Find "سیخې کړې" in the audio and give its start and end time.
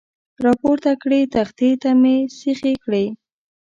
2.39-3.05